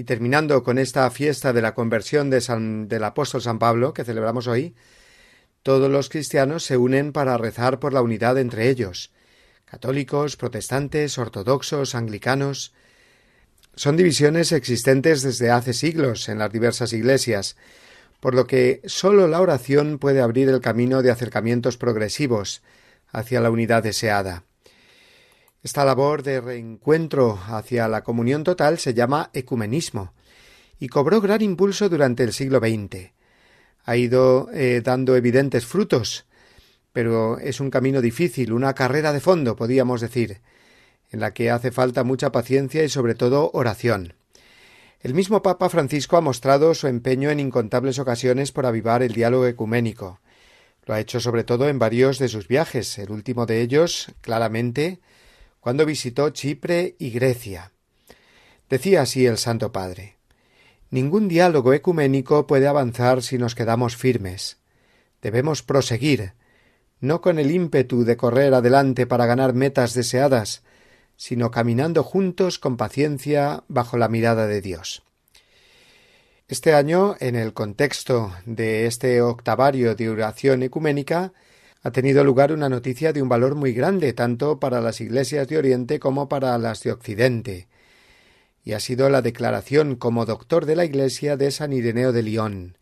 [0.00, 2.40] y terminando con esta fiesta de la conversión de
[2.88, 4.74] del apóstol San Pablo, que celebramos hoy,
[5.62, 9.12] todos los cristianos se unen para rezar por la unidad entre ellos.
[9.66, 12.72] Católicos, protestantes, ortodoxos, anglicanos.
[13.74, 17.56] Son divisiones existentes desde hace siglos en las diversas iglesias,
[18.20, 22.62] por lo que sólo la oración puede abrir el camino de acercamientos progresivos
[23.12, 24.44] hacia la unidad deseada.
[25.62, 30.14] Esta labor de reencuentro hacia la comunión total se llama ecumenismo
[30.78, 33.12] y cobró gran impulso durante el siglo XX.
[33.84, 36.24] Ha ido eh, dando evidentes frutos,
[36.94, 40.40] pero es un camino difícil, una carrera de fondo, podíamos decir,
[41.10, 44.14] en la que hace falta mucha paciencia y sobre todo oración.
[45.00, 49.46] El mismo Papa Francisco ha mostrado su empeño en incontables ocasiones por avivar el diálogo
[49.46, 50.20] ecuménico.
[50.86, 55.00] Lo ha hecho sobre todo en varios de sus viajes, el último de ellos, claramente,
[55.60, 57.72] cuando visitó Chipre y Grecia.
[58.68, 60.16] Decía así el Santo Padre
[60.90, 64.58] Ningún diálogo ecuménico puede avanzar si nos quedamos firmes.
[65.22, 66.32] Debemos proseguir,
[66.98, 70.62] no con el ímpetu de correr adelante para ganar metas deseadas,
[71.16, 75.04] sino caminando juntos con paciencia bajo la mirada de Dios.
[76.48, 81.32] Este año, en el contexto de este octavario de oración ecuménica,
[81.82, 85.58] ha tenido lugar una noticia de un valor muy grande tanto para las iglesias de
[85.58, 87.68] Oriente como para las de Occidente,
[88.62, 92.76] y ha sido la declaración como doctor de la Iglesia de San Ireneo de Lyon,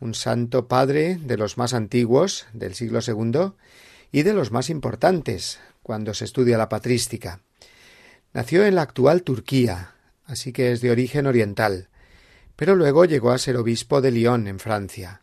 [0.00, 3.52] un santo padre de los más antiguos del siglo II
[4.10, 7.40] y de los más importantes cuando se estudia la patrística.
[8.32, 11.88] Nació en la actual Turquía, así que es de origen oriental,
[12.56, 15.22] pero luego llegó a ser obispo de Lyon, en Francia.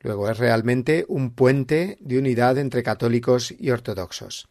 [0.00, 4.48] Luego es realmente un puente de unidad entre católicos y ortodoxos.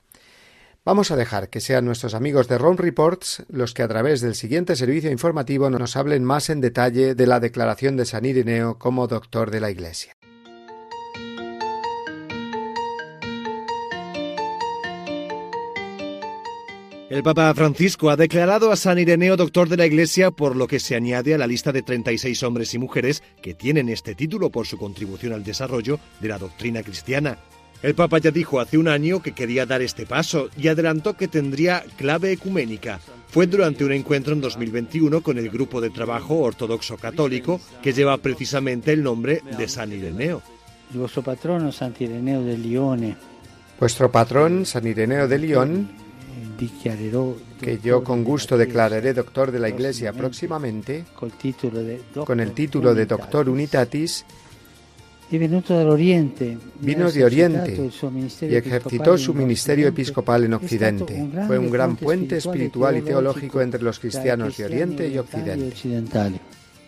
[0.84, 4.36] Vamos a dejar que sean nuestros amigos de Rome Reports los que a través del
[4.36, 9.08] siguiente servicio informativo nos hablen más en detalle de la declaración de San Ireneo como
[9.08, 10.17] doctor de la Iglesia.
[17.10, 20.82] El Papa Francisco ha declarado a San Ireneo doctor de la Iglesia, por lo que
[20.82, 24.68] se añade a la lista de 36 hombres y mujeres que tienen este título por
[24.68, 27.38] su contribución al desarrollo de la doctrina cristiana.
[27.82, 31.30] El Papa ya dijo hace un año que quería dar este paso y adelantó que
[31.30, 33.00] tendría clave ecuménica.
[33.30, 38.18] Fue durante un encuentro en 2021 con el grupo de trabajo ortodoxo católico que lleva
[38.18, 40.42] precisamente el nombre de San Ireneo.
[40.90, 43.16] Vuestro patrono San Ireneo de Lione.
[43.80, 46.07] Vuestro patrón San Ireneo de León
[47.62, 51.06] que yo con gusto declararé doctor de la Iglesia próximamente,
[52.26, 54.26] con el título de Doctor Unitatis,
[55.30, 57.92] vino de Oriente
[58.42, 61.28] y ejercitó su ministerio episcopal en Occidente.
[61.48, 65.76] Fue un gran puente espiritual y teológico entre los cristianos de Oriente y Occidente.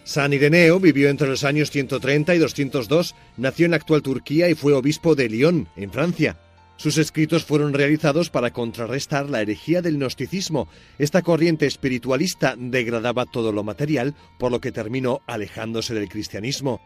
[0.04, 4.56] San Ireneo vivió entre los años 130 y 202, nació en la actual Turquía y
[4.56, 6.36] fue obispo de Lyon, en Francia.
[6.80, 10.70] Sus escritos fueron realizados para contrarrestar la herejía del gnosticismo.
[10.98, 16.80] Esta corriente espiritualista degradaba todo lo material, por lo que terminó alejándose del cristianismo.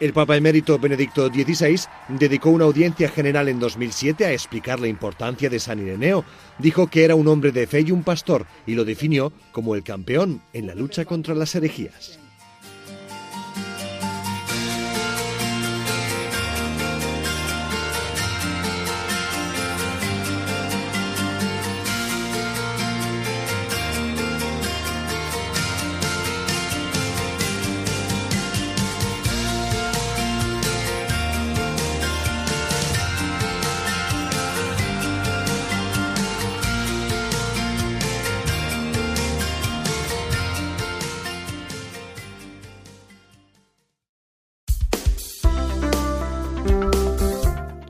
[0.00, 1.80] El Papa emérito Benedicto XVI
[2.10, 6.26] dedicó una audiencia general en 2007 a explicar la importancia de San Ireneo.
[6.58, 9.82] Dijo que era un hombre de fe y un pastor y lo definió como el
[9.82, 12.21] campeón en la lucha contra las herejías.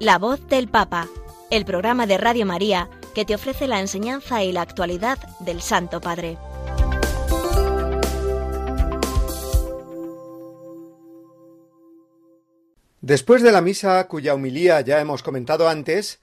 [0.03, 1.07] La voz del Papa,
[1.49, 6.01] el programa de Radio María que te ofrece la enseñanza y la actualidad del Santo
[6.01, 6.39] Padre.
[13.01, 16.19] Después de la misa cuya humilía ya hemos comentado antes,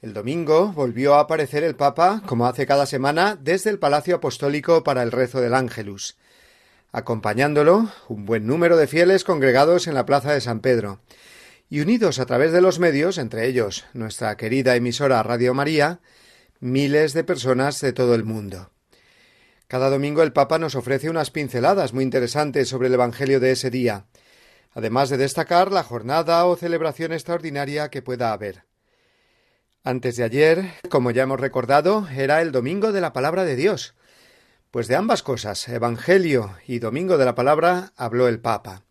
[0.00, 4.84] el domingo volvió a aparecer el Papa, como hace cada semana, desde el Palacio Apostólico
[4.84, 6.16] para el rezo del Ángelus,
[6.92, 11.00] acompañándolo un buen número de fieles congregados en la Plaza de San Pedro,
[11.68, 16.00] y unidos a través de los medios, entre ellos nuestra querida emisora Radio María,
[16.60, 18.70] miles de personas de todo el mundo.
[19.66, 23.70] Cada domingo el Papa nos ofrece unas pinceladas muy interesantes sobre el Evangelio de ese
[23.70, 24.06] día,
[24.72, 28.64] además de destacar la jornada o celebración extraordinaria que pueda haber.
[29.82, 33.94] Antes de ayer, como ya hemos recordado, era el Domingo de la Palabra de Dios.
[34.70, 38.82] Pues de ambas cosas, Evangelio y Domingo de la Palabra, habló el Papa.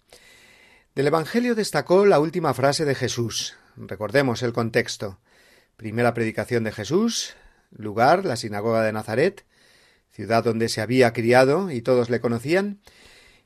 [0.96, 3.56] Del Evangelio destacó la última frase de Jesús.
[3.78, 5.18] Recordemos el contexto.
[5.76, 7.34] Primera predicación de Jesús,
[7.72, 9.44] lugar, la sinagoga de Nazaret,
[10.12, 12.80] ciudad donde se había criado y todos le conocían,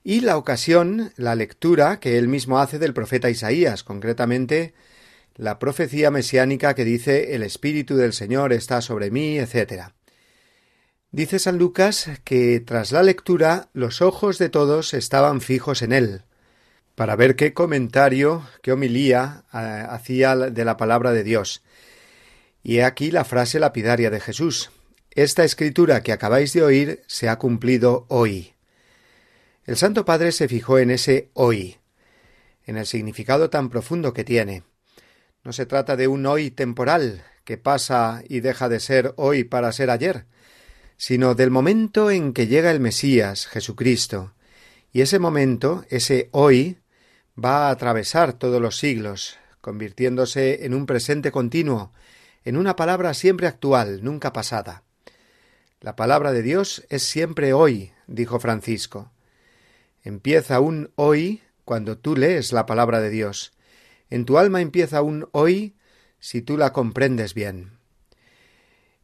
[0.04, 4.74] y la ocasión, la lectura que él mismo hace del profeta Isaías, concretamente
[5.34, 9.94] la profecía mesiánica que dice el Espíritu del Señor está sobre mí, etc.
[11.12, 16.24] Dice San Lucas que tras la lectura los ojos de todos estaban fijos en él,
[16.98, 21.62] para ver qué comentario, qué homilía eh, hacía de la palabra de Dios.
[22.64, 24.72] Y he aquí la frase lapidaria de Jesús.
[25.12, 28.56] Esta escritura que acabáis de oír se ha cumplido hoy.
[29.66, 31.78] El Santo Padre se fijó en ese hoy,
[32.66, 34.64] en el significado tan profundo que tiene.
[35.44, 39.72] No se trata de un hoy temporal, que pasa y deja de ser hoy para
[39.72, 40.26] ser ayer,
[40.98, 44.34] sino del momento en que llega el Mesías, Jesucristo,
[44.92, 46.80] y ese momento, ese hoy,
[47.44, 51.92] va a atravesar todos los siglos, convirtiéndose en un presente continuo,
[52.44, 54.84] en una palabra siempre actual, nunca pasada.
[55.80, 59.12] La palabra de Dios es siempre hoy, dijo Francisco.
[60.04, 63.54] Empieza un hoy cuando tú lees la palabra de Dios.
[64.10, 65.76] En tu alma empieza un hoy
[66.20, 67.78] si tú la comprendes bien.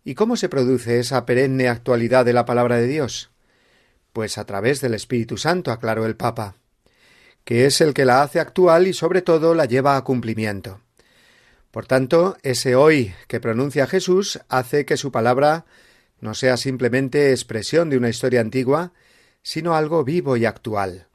[0.04, 3.32] ¿Y cómo se produce esa perenne actualidad de la palabra de Dios?
[4.12, 6.56] Pues a través del Espíritu Santo, aclaró el Papa
[7.46, 10.80] que es el que la hace actual y sobre todo la lleva a cumplimiento.
[11.72, 15.66] Por tanto, ese hoy que pronuncia Jesús hace que su palabra
[16.20, 18.94] no sea simplemente expresión de una historia antigua,
[19.42, 21.08] sino algo vivo y actual.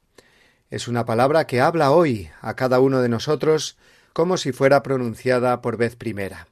[0.71, 3.79] Es una palabra que habla hoy a cada uno de nosotros
[4.13, 6.49] como si fuera pronunciada por vez primera.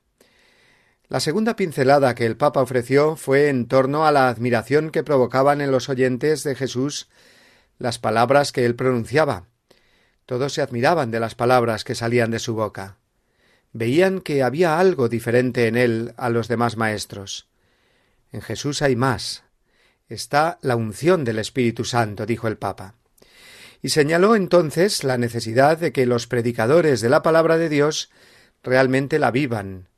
[1.08, 5.60] La segunda pincelada que el Papa ofreció fue en torno a la admiración que provocaban
[5.60, 7.08] en los oyentes de Jesús
[7.78, 9.44] las palabras que él pronunciaba,
[10.26, 12.96] todos se admiraban de las palabras que salían de su boca.
[13.72, 17.48] Veían que había algo diferente en él a los demás maestros.
[18.32, 19.44] En Jesús hay más.
[20.08, 22.94] Está la unción del Espíritu Santo, dijo el Papa.
[23.82, 28.10] Y señaló entonces la necesidad de que los predicadores de la palabra de Dios
[28.64, 29.88] realmente la vivan,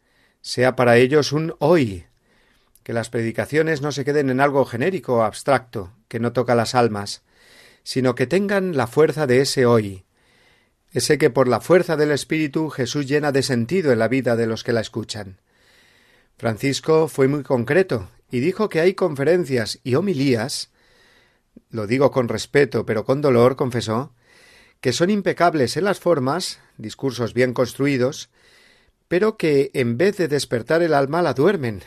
[0.43, 2.05] sea para ellos un hoy,
[2.83, 6.74] que las predicaciones no se queden en algo genérico o abstracto, que no toca las
[6.74, 7.22] almas,
[7.83, 10.05] sino que tengan la fuerza de ese hoy,
[10.93, 14.47] ese que por la fuerza del Espíritu Jesús llena de sentido en la vida de
[14.47, 15.39] los que la escuchan.
[16.36, 20.70] Francisco fue muy concreto y dijo que hay conferencias y homilías,
[21.70, 24.12] lo digo con respeto pero con dolor, confesó,
[24.80, 28.30] que son impecables en las formas, discursos bien construidos,
[29.09, 31.82] pero que en vez de despertar el alma la duermen.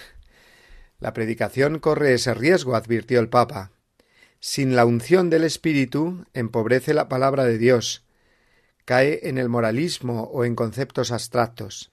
[0.99, 3.71] La predicación corre ese riesgo, advirtió el Papa.
[4.39, 8.03] Sin la unción del Espíritu empobrece la palabra de Dios,
[8.85, 11.91] cae en el moralismo o en conceptos abstractos.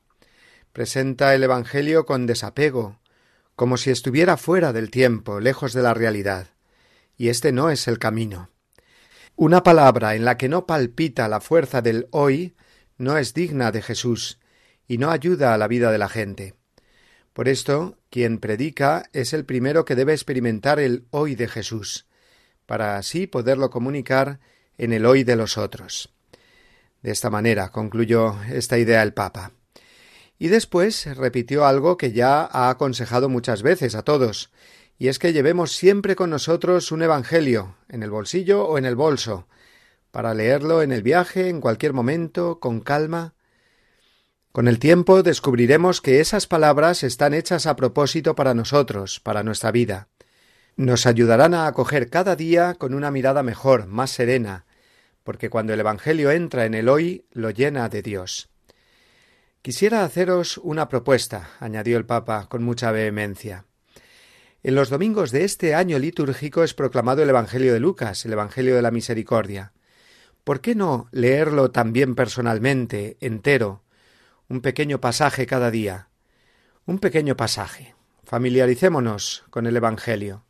[0.72, 3.00] Presenta el Evangelio con desapego,
[3.56, 6.48] como si estuviera fuera del tiempo, lejos de la realidad.
[7.16, 8.50] Y este no es el camino.
[9.34, 12.54] Una palabra en la que no palpita la fuerza del hoy
[12.96, 14.38] no es digna de Jesús
[14.86, 16.54] y no ayuda a la vida de la gente.
[17.32, 22.06] Por esto, quien predica es el primero que debe experimentar el hoy de Jesús,
[22.66, 24.40] para así poderlo comunicar
[24.76, 26.12] en el hoy de los otros.
[27.08, 29.52] De esta manera concluyó esta idea el Papa.
[30.38, 34.52] Y después repitió algo que ya ha aconsejado muchas veces a todos,
[34.98, 38.94] y es que llevemos siempre con nosotros un Evangelio, en el bolsillo o en el
[38.94, 39.48] bolso,
[40.10, 43.32] para leerlo en el viaje, en cualquier momento, con calma.
[44.52, 49.72] Con el tiempo descubriremos que esas palabras están hechas a propósito para nosotros, para nuestra
[49.72, 50.08] vida.
[50.76, 54.66] Nos ayudarán a acoger cada día con una mirada mejor, más serena,
[55.28, 58.48] porque cuando el Evangelio entra en el hoy, lo llena de Dios.
[59.60, 63.66] Quisiera haceros una propuesta, añadió el Papa con mucha vehemencia.
[64.62, 68.74] En los domingos de este año litúrgico es proclamado el Evangelio de Lucas, el Evangelio
[68.74, 69.74] de la Misericordia.
[70.44, 73.82] ¿Por qué no leerlo también personalmente, entero,
[74.48, 76.08] un pequeño pasaje cada día?
[76.86, 77.94] Un pequeño pasaje.
[78.24, 80.46] Familiaricémonos con el Evangelio.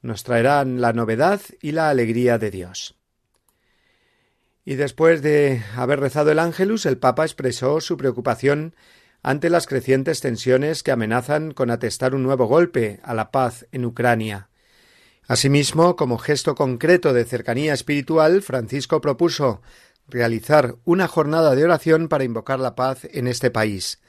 [0.00, 3.01] Nos traerán la novedad y la alegría de Dios.
[4.64, 8.74] Y después de haber rezado el ángelus, el Papa expresó su preocupación
[9.22, 13.84] ante las crecientes tensiones que amenazan con atestar un nuevo golpe a la paz en
[13.84, 14.48] Ucrania.
[15.26, 19.62] Asimismo, como gesto concreto de cercanía espiritual, Francisco propuso
[20.08, 24.00] realizar una jornada de oración para invocar la paz en este país,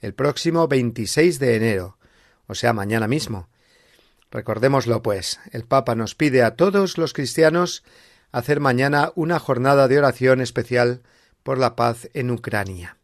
[0.00, 1.98] el próximo 26 de enero,
[2.46, 3.48] o sea, mañana mismo.
[4.30, 7.84] Recordémoslo, pues, el Papa nos pide a todos los cristianos
[8.32, 11.02] hacer mañana una jornada de oración especial
[11.42, 12.96] por la paz en Ucrania.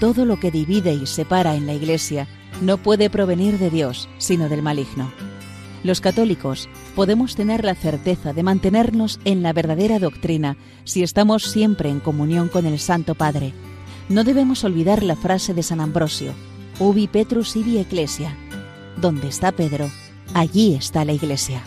[0.00, 2.26] Todo lo que divide y separa en la Iglesia
[2.60, 5.12] no puede provenir de Dios, sino del maligno.
[5.84, 11.88] Los católicos podemos tener la certeza de mantenernos en la verdadera doctrina si estamos siempre
[11.88, 13.52] en comunión con el Santo Padre.
[14.08, 16.34] No debemos olvidar la frase de San Ambrosio,
[16.78, 18.36] Ubi Petrus ibi Ecclesia.
[18.96, 19.90] Donde está Pedro,
[20.34, 21.62] allí está la iglesia.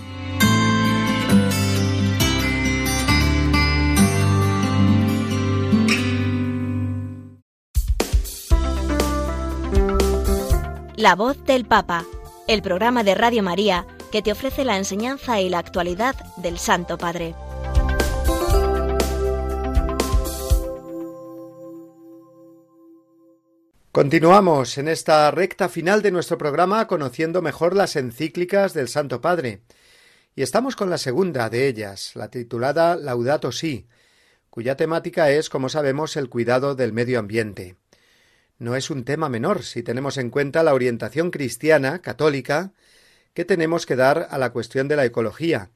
[10.97, 12.03] La voz del Papa,
[12.47, 16.97] el programa de Radio María que te ofrece la enseñanza y la actualidad del Santo
[16.97, 17.35] Padre.
[23.95, 29.61] Continuamos en esta recta final de nuestro programa conociendo mejor las encíclicas del Santo Padre.
[30.35, 33.87] Y estamos con la segunda de ellas, la titulada Laudato Si,
[34.49, 37.77] cuya temática es, como sabemos, el cuidado del medio ambiente.
[38.59, 42.73] No es un tema menor si tenemos en cuenta la orientación cristiana, católica,
[43.33, 45.71] que tenemos que dar a la cuestión de la ecología.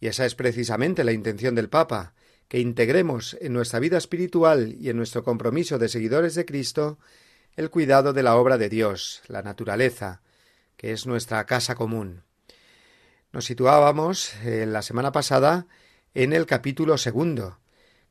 [0.00, 2.14] Y esa es precisamente la intención del Papa,
[2.48, 6.98] que integremos en nuestra vida espiritual y en nuestro compromiso de seguidores de Cristo
[7.56, 10.22] el cuidado de la obra de Dios, la naturaleza,
[10.76, 12.22] que es nuestra casa común.
[13.32, 15.66] Nos situábamos eh, la semana pasada
[16.14, 17.58] en el capítulo segundo,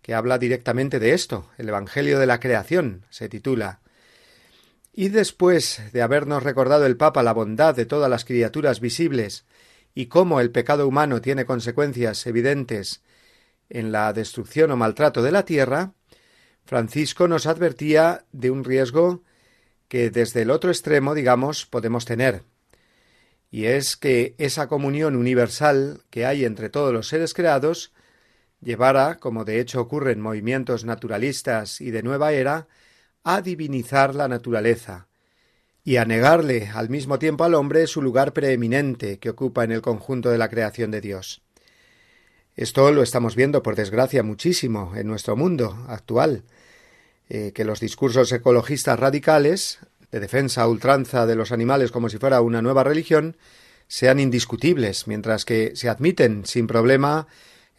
[0.01, 3.81] que habla directamente de esto, el Evangelio de la Creación, se titula.
[4.93, 9.45] Y después de habernos recordado el Papa la bondad de todas las criaturas visibles
[9.93, 13.01] y cómo el pecado humano tiene consecuencias evidentes
[13.69, 15.93] en la destrucción o maltrato de la tierra,
[16.65, 19.23] Francisco nos advertía de un riesgo
[19.93, 22.41] que desde el otro extremo, digamos, podemos tener.
[23.51, 27.93] Y es que esa comunión universal que hay entre todos los seres creados
[28.59, 32.67] llevara, como de hecho ocurre en movimientos naturalistas y de nueva era,
[33.23, 35.09] a divinizar la naturaleza
[35.83, 39.83] y a negarle al mismo tiempo al hombre su lugar preeminente que ocupa en el
[39.83, 41.43] conjunto de la creación de Dios.
[42.55, 46.45] Esto lo estamos viendo, por desgracia, muchísimo en nuestro mundo actual,
[47.35, 49.79] eh, que los discursos ecologistas radicales,
[50.11, 53.37] de defensa a ultranza de los animales como si fuera una nueva religión,
[53.87, 57.25] sean indiscutibles, mientras que se admiten sin problema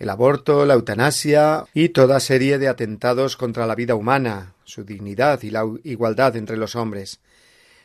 [0.00, 5.40] el aborto, la eutanasia y toda serie de atentados contra la vida humana, su dignidad
[5.44, 7.20] y la igualdad entre los hombres.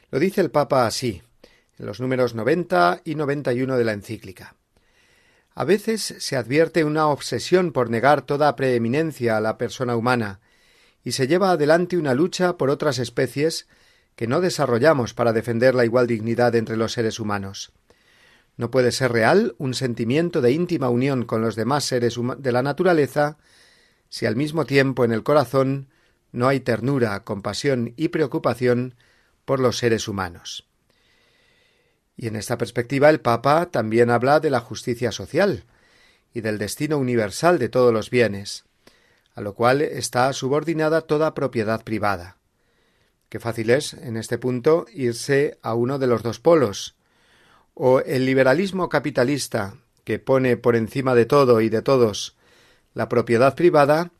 [0.09, 1.21] Lo dice el Papa así,
[1.77, 4.55] en los números 90 y 91 de la encíclica.
[5.53, 10.39] A veces se advierte una obsesión por negar toda preeminencia a la persona humana,
[11.09, 13.67] y se lleva adelante una lucha por otras especies
[14.15, 17.71] que no desarrollamos para defender la igual dignidad entre los seres humanos.
[18.57, 22.61] No puede ser real un sentimiento de íntima unión con los demás seres de la
[22.61, 23.39] naturaleza
[24.07, 25.89] si al mismo tiempo en el corazón
[26.31, 28.93] no hay ternura, compasión y preocupación
[29.45, 30.67] por los seres humanos.
[32.17, 35.65] Y en esta perspectiva el Papa también habla de la justicia social
[36.35, 38.68] y del destino universal de todos los bienes,
[39.35, 42.37] a lo cual está subordinada toda propiedad privada.
[43.29, 46.95] Qué fácil es, en este punto, irse a uno de los dos polos,
[47.73, 52.35] o el liberalismo capitalista, que pone por encima de todo y de todos
[52.93, 54.11] la propiedad privada,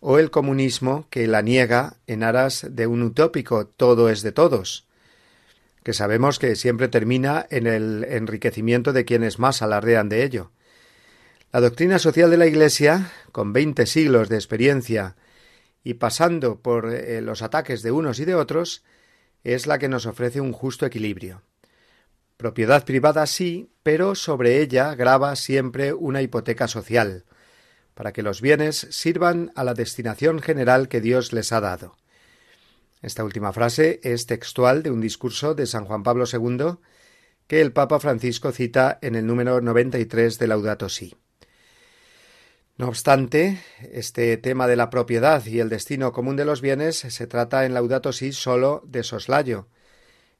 [0.00, 4.86] o el comunismo, que la niega en aras de un utópico todo es de todos,
[5.82, 10.50] que sabemos que siempre termina en el enriquecimiento de quienes más alardean de ello.
[11.52, 15.16] La doctrina social de la Iglesia, con veinte siglos de experiencia
[15.84, 18.84] y pasando por eh, los ataques de unos y de otros,
[19.44, 21.42] es la que nos ofrece un justo equilibrio.
[22.38, 27.26] Propiedad privada sí, pero sobre ella grava siempre una hipoteca social,
[27.92, 31.98] para que los bienes sirvan a la destinación general que Dios les ha dado.
[33.02, 36.78] Esta última frase es textual de un discurso de San Juan Pablo II
[37.46, 41.14] que el Papa Francisco cita en el número 93 de Laudato Si.
[42.82, 43.60] No obstante,
[43.92, 47.74] este tema de la propiedad y el destino común de los bienes se trata en
[47.74, 49.68] Laudato Si solo de soslayo,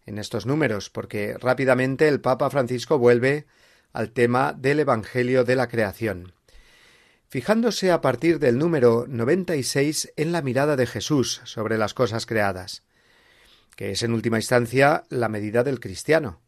[0.07, 3.47] en estos números, porque rápidamente el Papa Francisco vuelve
[3.93, 6.33] al tema del Evangelio de la creación,
[7.29, 12.83] fijándose a partir del número 96 en la mirada de Jesús sobre las cosas creadas,
[13.77, 16.42] que es en última instancia la medida del cristiano.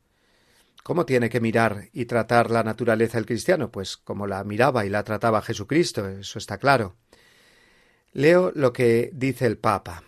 [0.85, 3.73] ¿Cómo tiene que mirar y tratar la naturaleza el cristiano?
[3.73, 6.95] Pues como la miraba y la trataba Jesucristo, eso está claro.
[8.13, 10.05] Leo lo que dice el Papa.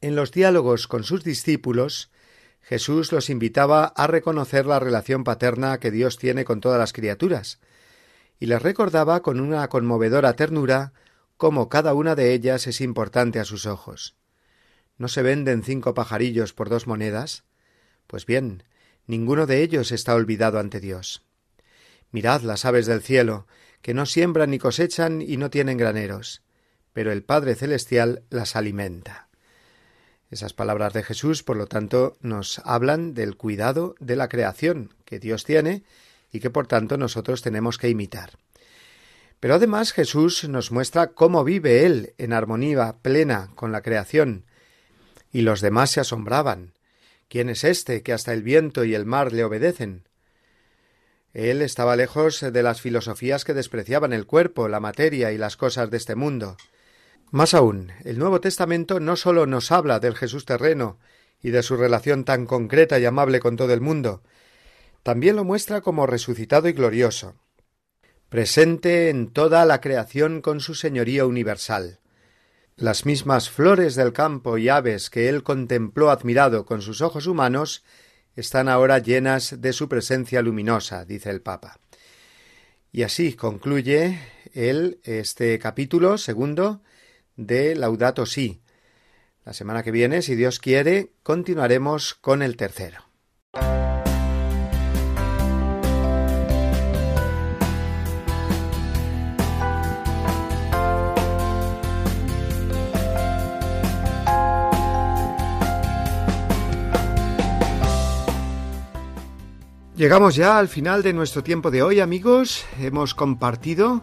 [0.00, 2.10] En los diálogos con sus discípulos,
[2.62, 7.60] Jesús los invitaba a reconocer la relación paterna que Dios tiene con todas las criaturas,
[8.40, 10.94] y les recordaba con una conmovedora ternura
[11.36, 14.16] cómo cada una de ellas es importante a sus ojos.
[14.96, 17.44] ¿No se venden cinco pajarillos por dos monedas?
[18.06, 18.62] Pues bien,
[19.06, 21.24] ninguno de ellos está olvidado ante Dios.
[22.10, 23.46] Mirad las aves del cielo,
[23.82, 26.42] que no siembran ni cosechan y no tienen graneros,
[26.92, 29.28] pero el Padre Celestial las alimenta.
[30.30, 35.20] Esas palabras de Jesús, por lo tanto, nos hablan del cuidado de la creación que
[35.20, 35.84] Dios tiene
[36.32, 38.38] y que por tanto nosotros tenemos que imitar.
[39.38, 44.44] Pero además Jesús nos muestra cómo vive Él en armonía plena con la creación,
[45.30, 46.72] y los demás se asombraban.
[47.28, 50.08] ¿Quién es este que hasta el viento y el mar le obedecen?
[51.32, 55.90] Él estaba lejos de las filosofías que despreciaban el cuerpo, la materia y las cosas
[55.90, 56.56] de este mundo.
[57.30, 60.98] Más aún, el Nuevo Testamento no sólo nos habla del Jesús terreno
[61.42, 64.22] y de su relación tan concreta y amable con todo el mundo,
[65.02, 67.36] también lo muestra como resucitado y glorioso,
[68.28, 72.00] presente en toda la creación con su señoría universal.
[72.78, 77.82] Las mismas flores del campo y aves que él contempló admirado con sus ojos humanos
[78.34, 81.80] están ahora llenas de su presencia luminosa, dice el Papa.
[82.92, 84.18] Y así concluye
[84.52, 86.82] él este capítulo segundo
[87.36, 88.60] de Laudato Si.
[89.46, 93.05] La semana que viene, si Dios quiere, continuaremos con el tercero.
[109.96, 112.66] Llegamos ya al final de nuestro tiempo de hoy, amigos.
[112.78, 114.02] Hemos compartido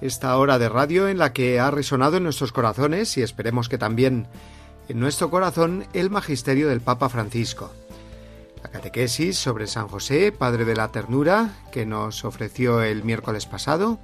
[0.00, 3.76] esta hora de radio en la que ha resonado en nuestros corazones y esperemos que
[3.76, 4.28] también
[4.88, 7.70] en nuestro corazón el magisterio del Papa Francisco.
[8.62, 13.98] La catequesis sobre San José, Padre de la Ternura, que nos ofreció el miércoles pasado,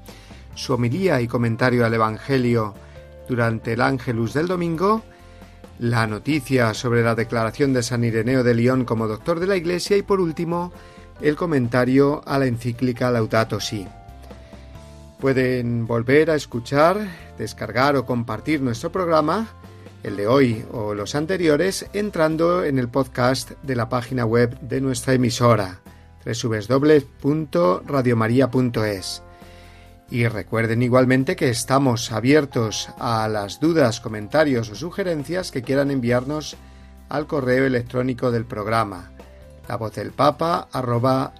[0.54, 2.74] su homilía y comentario al Evangelio
[3.26, 5.02] durante el Ángelus del domingo,
[5.78, 9.96] la noticia sobre la declaración de San Ireneo de León como doctor de la Iglesia
[9.96, 10.74] y por último
[11.22, 13.86] el comentario a la encíclica Laudato Si.
[15.20, 17.06] Pueden volver a escuchar,
[17.38, 19.46] descargar o compartir nuestro programa,
[20.02, 24.80] el de hoy o los anteriores, entrando en el podcast de la página web de
[24.80, 25.78] nuestra emisora
[26.24, 29.22] www.radiomaria.es.
[30.10, 36.56] Y recuerden igualmente que estamos abiertos a las dudas, comentarios o sugerencias que quieran enviarnos
[37.08, 39.11] al correo electrónico del programa
[39.68, 40.68] la voz del papa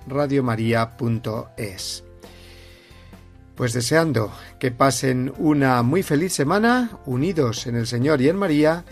[0.07, 2.05] radiomaria.es.
[3.55, 8.85] Pues deseando que pasen una muy feliz semana, unidos en el Señor y en María,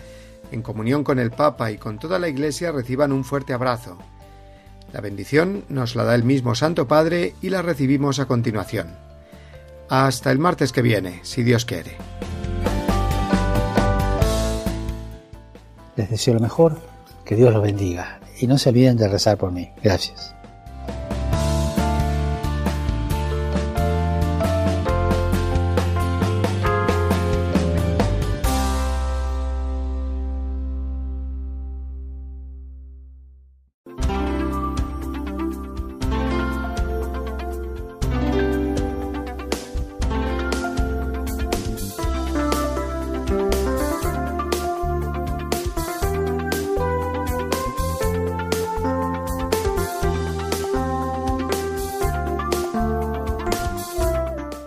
[0.51, 3.97] en comunión con el Papa y con toda la Iglesia, reciban un fuerte abrazo.
[4.93, 8.95] La bendición nos la da el mismo Santo Padre y la recibimos a continuación.
[9.89, 11.97] Hasta el martes que viene, si Dios quiere.
[15.95, 16.79] Les deseo lo mejor,
[17.25, 19.69] que Dios los bendiga y no se olviden de rezar por mí.
[19.81, 20.35] Gracias.